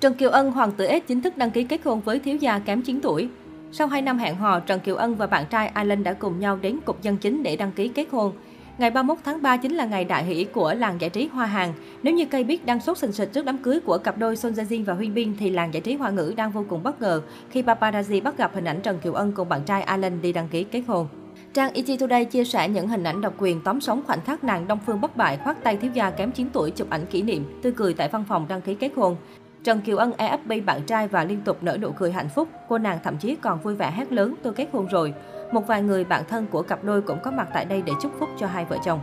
Trần 0.00 0.14
Kiều 0.14 0.30
Ân, 0.30 0.52
hoàng 0.52 0.72
tử 0.72 0.86
S 0.86 1.08
chính 1.08 1.22
thức 1.22 1.36
đăng 1.36 1.50
ký 1.50 1.64
kết 1.64 1.80
hôn 1.84 2.00
với 2.00 2.18
thiếu 2.18 2.36
gia 2.36 2.58
kém 2.58 2.82
9 2.82 3.00
tuổi. 3.00 3.28
Sau 3.72 3.86
2 3.86 4.02
năm 4.02 4.18
hẹn 4.18 4.36
hò, 4.36 4.60
Trần 4.60 4.80
Kiều 4.80 4.96
Ân 4.96 5.14
và 5.14 5.26
bạn 5.26 5.44
trai 5.50 5.68
Alan 5.68 6.04
đã 6.04 6.12
cùng 6.12 6.40
nhau 6.40 6.58
đến 6.62 6.78
cục 6.84 7.02
dân 7.02 7.16
chính 7.16 7.42
để 7.42 7.56
đăng 7.56 7.72
ký 7.72 7.88
kết 7.88 8.06
hôn. 8.12 8.32
Ngày 8.78 8.90
31 8.90 9.18
tháng 9.24 9.42
3 9.42 9.56
chính 9.56 9.74
là 9.74 9.84
ngày 9.84 10.04
đại 10.04 10.24
hỷ 10.24 10.44
của 10.44 10.74
làng 10.74 11.00
giải 11.00 11.10
trí 11.10 11.26
Hoa 11.26 11.46
Hàng. 11.46 11.72
Nếu 12.02 12.14
như 12.14 12.24
cây 12.24 12.44
biết 12.44 12.66
đang 12.66 12.80
sốt 12.80 12.98
sình 12.98 13.12
sịch 13.12 13.32
trước 13.32 13.44
đám 13.44 13.58
cưới 13.58 13.80
của 13.80 13.98
cặp 13.98 14.18
đôi 14.18 14.36
Son 14.36 14.52
Jae 14.52 14.64
Jin 14.64 14.84
và 14.84 14.94
Huyên 14.94 15.14
Bin 15.14 15.36
thì 15.38 15.50
làng 15.50 15.74
giải 15.74 15.80
trí 15.80 15.94
Hoa 15.94 16.10
ngữ 16.10 16.34
đang 16.36 16.50
vô 16.50 16.64
cùng 16.68 16.82
bất 16.82 17.00
ngờ 17.00 17.22
khi 17.50 17.62
paparazzi 17.62 18.22
bắt 18.22 18.38
gặp 18.38 18.50
hình 18.54 18.64
ảnh 18.64 18.80
Trần 18.82 18.98
Kiều 18.98 19.12
Ân 19.12 19.32
cùng 19.32 19.48
bạn 19.48 19.60
trai 19.66 19.82
Alan 19.82 20.22
đi 20.22 20.32
đăng 20.32 20.48
ký 20.48 20.64
kết 20.64 20.82
hôn. 20.86 21.08
Trang 21.54 21.72
ET 21.74 21.98
Today 22.00 22.24
chia 22.24 22.44
sẻ 22.44 22.68
những 22.68 22.88
hình 22.88 23.04
ảnh 23.04 23.20
độc 23.20 23.34
quyền 23.38 23.60
tóm 23.60 23.80
sống 23.80 24.02
khoảnh 24.06 24.20
khắc 24.20 24.44
nàng 24.44 24.68
Đông 24.68 24.78
Phương 24.86 25.00
bất 25.00 25.16
bại 25.16 25.38
khoác 25.44 25.62
tay 25.62 25.76
thiếu 25.76 25.90
gia 25.94 26.10
kém 26.10 26.32
9 26.32 26.48
tuổi 26.52 26.70
chụp 26.70 26.90
ảnh 26.90 27.06
kỷ 27.06 27.22
niệm, 27.22 27.60
tươi 27.62 27.72
cười 27.76 27.94
tại 27.94 28.08
văn 28.08 28.24
phòng 28.28 28.46
đăng 28.48 28.60
ký 28.60 28.74
kết 28.74 28.90
hôn. 28.96 29.16
Trần 29.66 29.80
Kiều 29.80 29.96
Ân 29.96 30.12
e 30.16 30.26
ấp 30.26 30.40
bạn 30.66 30.82
trai 30.86 31.08
và 31.08 31.24
liên 31.24 31.40
tục 31.44 31.62
nở 31.62 31.76
nụ 31.80 31.90
cười 31.92 32.12
hạnh 32.12 32.28
phúc. 32.28 32.48
Cô 32.68 32.78
nàng 32.78 32.98
thậm 33.04 33.16
chí 33.16 33.36
còn 33.36 33.60
vui 33.60 33.74
vẻ 33.74 33.90
hét 33.90 34.12
lớn 34.12 34.34
tôi 34.42 34.52
kết 34.52 34.68
hôn 34.72 34.86
rồi. 34.86 35.14
Một 35.52 35.66
vài 35.66 35.82
người 35.82 36.04
bạn 36.04 36.22
thân 36.28 36.46
của 36.46 36.62
cặp 36.62 36.84
đôi 36.84 37.02
cũng 37.02 37.18
có 37.22 37.30
mặt 37.30 37.48
tại 37.54 37.64
đây 37.64 37.82
để 37.82 37.92
chúc 38.02 38.12
phúc 38.18 38.28
cho 38.38 38.46
hai 38.46 38.64
vợ 38.64 38.78
chồng. 38.84 39.00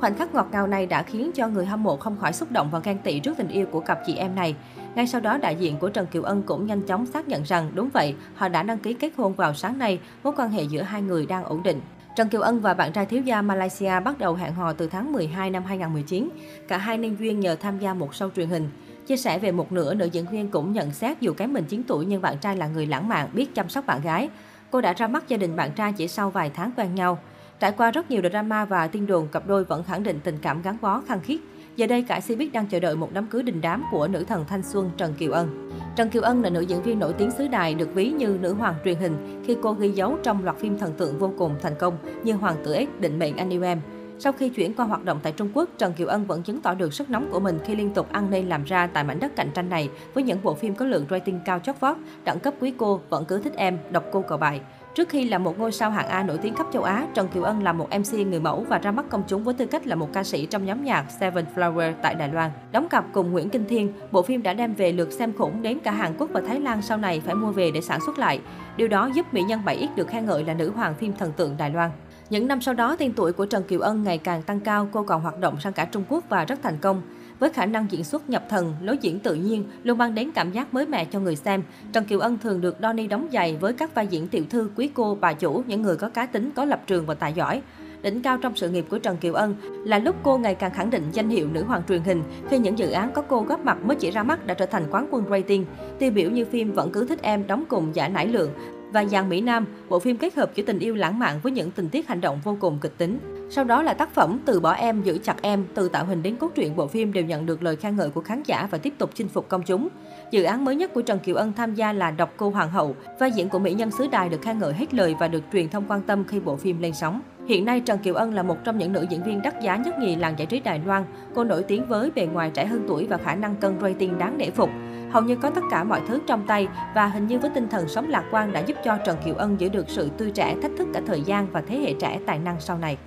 Khoảnh 0.00 0.14
khắc 0.14 0.34
ngọt 0.34 0.48
ngào 0.52 0.66
này 0.66 0.86
đã 0.86 1.02
khiến 1.02 1.30
cho 1.34 1.48
người 1.48 1.66
hâm 1.66 1.82
mộ 1.82 1.96
không 1.96 2.16
khỏi 2.16 2.32
xúc 2.32 2.50
động 2.52 2.68
và 2.70 2.78
ghen 2.78 2.98
tị 2.98 3.20
trước 3.20 3.36
tình 3.36 3.48
yêu 3.48 3.66
của 3.66 3.80
cặp 3.80 3.98
chị 4.06 4.14
em 4.14 4.34
này. 4.34 4.54
Ngay 4.94 5.06
sau 5.06 5.20
đó, 5.20 5.38
đại 5.38 5.56
diện 5.56 5.76
của 5.76 5.88
Trần 5.88 6.06
Kiều 6.06 6.22
Ân 6.22 6.42
cũng 6.42 6.66
nhanh 6.66 6.82
chóng 6.82 7.06
xác 7.06 7.28
nhận 7.28 7.42
rằng 7.42 7.70
đúng 7.74 7.88
vậy, 7.92 8.14
họ 8.34 8.48
đã 8.48 8.62
đăng 8.62 8.78
ký 8.78 8.94
kết 8.94 9.12
hôn 9.16 9.32
vào 9.34 9.54
sáng 9.54 9.78
nay, 9.78 10.00
mối 10.22 10.32
quan 10.36 10.50
hệ 10.50 10.62
giữa 10.62 10.82
hai 10.82 11.02
người 11.02 11.26
đang 11.26 11.44
ổn 11.44 11.62
định. 11.62 11.80
Trần 12.16 12.28
Kiều 12.28 12.40
Ân 12.40 12.60
và 12.60 12.74
bạn 12.74 12.92
trai 12.92 13.06
thiếu 13.06 13.22
gia 13.22 13.42
Malaysia 13.42 14.00
bắt 14.00 14.18
đầu 14.18 14.34
hẹn 14.34 14.54
hò 14.54 14.72
từ 14.72 14.86
tháng 14.86 15.12
12 15.12 15.50
năm 15.50 15.64
2019. 15.64 16.28
Cả 16.68 16.78
hai 16.78 16.98
nên 16.98 17.16
duyên 17.16 17.40
nhờ 17.40 17.56
tham 17.56 17.78
gia 17.78 17.94
một 17.94 18.10
show 18.12 18.30
truyền 18.36 18.48
hình. 18.48 18.68
Chia 19.10 19.16
sẻ 19.16 19.38
về 19.38 19.52
một 19.52 19.72
nửa, 19.72 19.94
nữ 19.94 20.04
diễn 20.12 20.26
viên 20.30 20.48
cũng 20.48 20.72
nhận 20.72 20.90
xét 20.90 21.20
dù 21.20 21.32
kém 21.32 21.52
mình 21.52 21.64
9 21.68 21.82
tuổi 21.82 22.06
nhưng 22.06 22.22
bạn 22.22 22.38
trai 22.38 22.56
là 22.56 22.66
người 22.68 22.86
lãng 22.86 23.08
mạn, 23.08 23.28
biết 23.32 23.54
chăm 23.54 23.68
sóc 23.68 23.86
bạn 23.86 24.00
gái. 24.02 24.28
Cô 24.70 24.80
đã 24.80 24.92
ra 24.92 25.06
mắt 25.06 25.28
gia 25.28 25.36
đình 25.36 25.56
bạn 25.56 25.70
trai 25.72 25.92
chỉ 25.92 26.08
sau 26.08 26.30
vài 26.30 26.50
tháng 26.54 26.70
quen 26.76 26.94
nhau. 26.94 27.18
Trải 27.60 27.72
qua 27.72 27.90
rất 27.90 28.10
nhiều 28.10 28.22
drama 28.30 28.64
và 28.64 28.86
tin 28.86 29.06
đồn, 29.06 29.28
cặp 29.28 29.46
đôi 29.46 29.64
vẫn 29.64 29.84
khẳng 29.84 30.02
định 30.02 30.20
tình 30.24 30.38
cảm 30.42 30.62
gắn 30.62 30.76
bó 30.80 31.00
khăng 31.00 31.20
khít. 31.20 31.40
Giờ 31.76 31.86
đây, 31.86 32.02
cả 32.02 32.20
Cbiz 32.28 32.52
đang 32.52 32.66
chờ 32.66 32.80
đợi 32.80 32.96
một 32.96 33.08
đám 33.12 33.26
cưới 33.26 33.42
đình 33.42 33.60
đám 33.60 33.84
của 33.90 34.08
nữ 34.08 34.24
thần 34.24 34.44
thanh 34.48 34.62
xuân 34.62 34.90
Trần 34.96 35.14
Kiều 35.14 35.32
Ân. 35.32 35.70
Trần 35.96 36.10
Kiều 36.10 36.22
Ân 36.22 36.42
là 36.42 36.50
nữ 36.50 36.60
diễn 36.60 36.82
viên 36.82 36.98
nổi 36.98 37.12
tiếng 37.12 37.30
xứ 37.30 37.48
đài, 37.48 37.74
được 37.74 37.94
ví 37.94 38.10
như 38.10 38.38
nữ 38.40 38.54
hoàng 38.54 38.74
truyền 38.84 38.96
hình 38.98 39.42
khi 39.46 39.56
cô 39.62 39.72
ghi 39.72 39.90
dấu 39.90 40.18
trong 40.22 40.44
loạt 40.44 40.56
phim 40.56 40.78
thần 40.78 40.92
tượng 40.92 41.18
vô 41.18 41.32
cùng 41.38 41.54
thành 41.62 41.74
công 41.78 41.98
như 42.24 42.32
Hoàng 42.32 42.56
tử 42.64 42.74
X, 42.74 43.00
Định 43.00 43.18
mệnh 43.18 43.36
anh 43.36 43.50
yêu 43.50 43.62
em. 43.62 43.80
Sau 44.22 44.32
khi 44.32 44.48
chuyển 44.48 44.74
qua 44.74 44.86
hoạt 44.86 45.04
động 45.04 45.20
tại 45.22 45.32
Trung 45.32 45.50
Quốc, 45.54 45.68
Trần 45.78 45.92
Kiều 45.92 46.06
Ân 46.06 46.26
vẫn 46.26 46.42
chứng 46.42 46.60
tỏ 46.60 46.74
được 46.74 46.94
sức 46.94 47.10
nóng 47.10 47.28
của 47.32 47.40
mình 47.40 47.58
khi 47.64 47.76
liên 47.76 47.94
tục 47.94 48.12
ăn 48.12 48.30
nên 48.30 48.48
làm 48.48 48.64
ra 48.64 48.86
tại 48.86 49.04
mảnh 49.04 49.20
đất 49.20 49.36
cạnh 49.36 49.50
tranh 49.54 49.68
này 49.68 49.90
với 50.14 50.24
những 50.24 50.38
bộ 50.42 50.54
phim 50.54 50.74
có 50.74 50.84
lượng 50.84 51.06
rating 51.10 51.40
cao 51.44 51.58
chót 51.58 51.80
vót, 51.80 51.96
đẳng 52.24 52.40
cấp 52.40 52.54
quý 52.60 52.72
cô, 52.76 53.00
vẫn 53.08 53.24
cứ 53.24 53.40
thích 53.40 53.52
em, 53.56 53.78
độc 53.90 54.04
cô 54.12 54.22
cờ 54.22 54.36
bại. 54.36 54.60
Trước 54.94 55.08
khi 55.08 55.24
là 55.24 55.38
một 55.38 55.58
ngôi 55.58 55.72
sao 55.72 55.90
hạng 55.90 56.08
A 56.08 56.22
nổi 56.22 56.38
tiếng 56.38 56.54
khắp 56.54 56.66
châu 56.72 56.82
Á, 56.82 57.06
Trần 57.14 57.28
Kiều 57.28 57.42
Ân 57.42 57.62
là 57.62 57.72
một 57.72 57.88
MC 57.98 58.26
người 58.26 58.40
mẫu 58.40 58.66
và 58.68 58.78
ra 58.78 58.90
mắt 58.90 59.04
công 59.10 59.22
chúng 59.26 59.44
với 59.44 59.54
tư 59.54 59.66
cách 59.66 59.86
là 59.86 59.94
một 59.94 60.08
ca 60.12 60.24
sĩ 60.24 60.46
trong 60.46 60.66
nhóm 60.66 60.84
nhạc 60.84 61.04
Seven 61.20 61.44
Flower 61.54 61.92
tại 62.02 62.14
Đài 62.14 62.28
Loan. 62.28 62.50
Đóng 62.72 62.88
cặp 62.88 63.04
cùng 63.12 63.30
Nguyễn 63.30 63.50
Kinh 63.50 63.64
Thiên, 63.68 63.92
bộ 64.12 64.22
phim 64.22 64.42
đã 64.42 64.54
đem 64.54 64.74
về 64.74 64.92
lượt 64.92 65.12
xem 65.12 65.32
khủng 65.38 65.62
đến 65.62 65.78
cả 65.78 65.90
Hàn 65.90 66.12
Quốc 66.18 66.30
và 66.32 66.40
Thái 66.46 66.60
Lan 66.60 66.82
sau 66.82 66.98
này 66.98 67.20
phải 67.20 67.34
mua 67.34 67.50
về 67.50 67.70
để 67.74 67.80
sản 67.80 68.00
xuất 68.06 68.18
lại. 68.18 68.40
Điều 68.76 68.88
đó 68.88 69.10
giúp 69.14 69.34
mỹ 69.34 69.42
nhân 69.42 69.60
7X 69.64 69.88
được 69.96 70.08
khen 70.08 70.26
ngợi 70.26 70.44
là 70.44 70.54
nữ 70.54 70.70
hoàng 70.70 70.94
phim 70.94 71.12
thần 71.12 71.32
tượng 71.32 71.56
Đài 71.56 71.70
Loan. 71.70 71.90
Những 72.30 72.48
năm 72.48 72.60
sau 72.60 72.74
đó, 72.74 72.96
tên 72.96 73.12
tuổi 73.12 73.32
của 73.32 73.46
Trần 73.46 73.62
Kiều 73.62 73.80
Ân 73.80 74.02
ngày 74.02 74.18
càng 74.18 74.42
tăng 74.42 74.60
cao, 74.60 74.88
cô 74.92 75.02
còn 75.02 75.22
hoạt 75.22 75.38
động 75.38 75.60
sang 75.60 75.72
cả 75.72 75.84
Trung 75.84 76.04
Quốc 76.08 76.24
và 76.28 76.44
rất 76.44 76.62
thành 76.62 76.78
công. 76.80 77.02
Với 77.40 77.50
khả 77.50 77.66
năng 77.66 77.86
diễn 77.90 78.04
xuất 78.04 78.30
nhập 78.30 78.44
thần, 78.48 78.74
lối 78.82 78.98
diễn 79.00 79.18
tự 79.18 79.34
nhiên, 79.34 79.64
luôn 79.82 79.98
mang 79.98 80.14
đến 80.14 80.30
cảm 80.34 80.52
giác 80.52 80.74
mới 80.74 80.86
mẻ 80.86 81.04
cho 81.04 81.20
người 81.20 81.36
xem. 81.36 81.62
Trần 81.92 82.04
Kiều 82.04 82.20
Ân 82.20 82.38
thường 82.38 82.60
được 82.60 82.76
Donny 82.82 83.06
đóng 83.06 83.28
giày 83.32 83.56
với 83.56 83.72
các 83.72 83.94
vai 83.94 84.06
diễn 84.06 84.28
tiểu 84.28 84.44
thư, 84.50 84.70
quý 84.76 84.90
cô, 84.94 85.18
bà 85.20 85.32
chủ, 85.32 85.62
những 85.66 85.82
người 85.82 85.96
có 85.96 86.08
cá 86.08 86.26
tính, 86.26 86.50
có 86.56 86.64
lập 86.64 86.82
trường 86.86 87.06
và 87.06 87.14
tài 87.14 87.32
giỏi. 87.32 87.62
Đỉnh 88.02 88.22
cao 88.22 88.38
trong 88.38 88.56
sự 88.56 88.68
nghiệp 88.70 88.84
của 88.90 88.98
Trần 88.98 89.16
Kiều 89.16 89.34
Ân 89.34 89.54
là 89.84 89.98
lúc 89.98 90.16
cô 90.22 90.38
ngày 90.38 90.54
càng 90.54 90.72
khẳng 90.72 90.90
định 90.90 91.02
danh 91.12 91.28
hiệu 91.28 91.48
nữ 91.52 91.64
hoàng 91.64 91.82
truyền 91.88 92.02
hình 92.02 92.22
khi 92.50 92.58
những 92.58 92.78
dự 92.78 92.90
án 92.90 93.12
có 93.12 93.22
cô 93.22 93.40
góp 93.40 93.64
mặt 93.64 93.78
mới 93.84 93.96
chỉ 93.96 94.10
ra 94.10 94.22
mắt 94.22 94.46
đã 94.46 94.54
trở 94.54 94.66
thành 94.66 94.86
quán 94.90 95.06
quân 95.10 95.24
rating. 95.30 95.64
Tiêu 95.98 96.10
biểu 96.10 96.30
như 96.30 96.44
phim 96.44 96.72
Vẫn 96.72 96.90
cứ 96.92 97.06
thích 97.06 97.22
em 97.22 97.46
đóng 97.46 97.64
cùng 97.68 97.94
giả 97.94 98.08
nải 98.08 98.26
lượng 98.26 98.50
và 98.92 99.04
Giang 99.04 99.28
Mỹ 99.28 99.40
Nam, 99.40 99.66
bộ 99.88 99.98
phim 99.98 100.16
kết 100.16 100.34
hợp 100.34 100.50
giữa 100.54 100.62
tình 100.62 100.78
yêu 100.78 100.94
lãng 100.94 101.18
mạn 101.18 101.40
với 101.42 101.52
những 101.52 101.70
tình 101.70 101.88
tiết 101.88 102.08
hành 102.08 102.20
động 102.20 102.40
vô 102.44 102.56
cùng 102.60 102.78
kịch 102.80 102.98
tính. 102.98 103.18
Sau 103.50 103.64
đó 103.64 103.82
là 103.82 103.94
tác 103.94 104.14
phẩm 104.14 104.38
Từ 104.44 104.60
bỏ 104.60 104.72
em, 104.72 105.02
giữ 105.02 105.18
chặt 105.18 105.42
em, 105.42 105.64
từ 105.74 105.88
tạo 105.88 106.04
hình 106.04 106.22
đến 106.22 106.36
cốt 106.36 106.50
truyện 106.54 106.76
bộ 106.76 106.86
phim 106.86 107.12
đều 107.12 107.24
nhận 107.24 107.46
được 107.46 107.62
lời 107.62 107.76
khen 107.76 107.96
ngợi 107.96 108.10
của 108.10 108.20
khán 108.20 108.42
giả 108.46 108.68
và 108.70 108.78
tiếp 108.78 108.94
tục 108.98 109.10
chinh 109.14 109.28
phục 109.28 109.48
công 109.48 109.62
chúng. 109.62 109.88
Dự 110.30 110.42
án 110.42 110.64
mới 110.64 110.76
nhất 110.76 110.94
của 110.94 111.02
Trần 111.02 111.18
Kiều 111.18 111.36
Ân 111.36 111.52
tham 111.52 111.74
gia 111.74 111.92
là 111.92 112.10
Đọc 112.10 112.34
cô 112.36 112.50
Hoàng 112.50 112.70
hậu, 112.70 112.96
vai 113.18 113.32
diễn 113.32 113.48
của 113.48 113.58
mỹ 113.58 113.74
nhân 113.74 113.90
xứ 113.90 114.06
đài 114.12 114.28
được 114.28 114.42
khen 114.42 114.58
ngợi 114.58 114.72
hết 114.72 114.94
lời 114.94 115.14
và 115.20 115.28
được 115.28 115.42
truyền 115.52 115.68
thông 115.68 115.84
quan 115.88 116.02
tâm 116.02 116.24
khi 116.24 116.40
bộ 116.40 116.56
phim 116.56 116.80
lên 116.80 116.92
sóng. 116.94 117.20
Hiện 117.46 117.64
nay, 117.64 117.80
Trần 117.80 117.98
Kiều 117.98 118.14
Ân 118.14 118.34
là 118.34 118.42
một 118.42 118.56
trong 118.64 118.78
những 118.78 118.92
nữ 118.92 119.06
diễn 119.10 119.22
viên 119.22 119.42
đắt 119.42 119.62
giá 119.62 119.76
nhất 119.76 119.98
nhì 119.98 120.16
làng 120.16 120.34
giải 120.38 120.46
trí 120.46 120.60
Đài 120.60 120.80
Loan. 120.86 121.04
Cô 121.34 121.44
nổi 121.44 121.62
tiếng 121.62 121.86
với 121.86 122.10
bề 122.14 122.26
ngoài 122.26 122.50
trẻ 122.54 122.66
hơn 122.66 122.84
tuổi 122.88 123.06
và 123.06 123.16
khả 123.16 123.34
năng 123.34 123.56
cân 123.56 123.76
rating 123.80 124.18
đáng 124.18 124.38
nể 124.38 124.50
phục. 124.50 124.70
Hầu 125.10 125.22
như 125.22 125.36
có 125.36 125.50
tất 125.50 125.60
cả 125.70 125.84
mọi 125.84 126.02
thứ 126.08 126.20
trong 126.26 126.46
tay 126.46 126.68
và 126.94 127.06
hình 127.06 127.26
như 127.26 127.38
với 127.38 127.50
tinh 127.54 127.68
thần 127.68 127.88
sống 127.88 128.08
lạc 128.08 128.24
quan 128.30 128.52
đã 128.52 128.60
giúp 128.60 128.76
cho 128.84 128.98
Trần 129.06 129.16
Kiều 129.24 129.34
Ân 129.34 129.60
giữ 129.60 129.68
được 129.68 129.88
sự 129.88 130.10
tươi 130.18 130.30
trẻ, 130.30 130.56
thách 130.62 130.72
thức 130.78 130.88
cả 130.94 131.00
thời 131.06 131.22
gian 131.22 131.46
và 131.52 131.62
thế 131.66 131.78
hệ 131.78 131.94
trẻ 132.00 132.20
tài 132.26 132.38
năng 132.38 132.60
sau 132.60 132.78
này. 132.78 132.98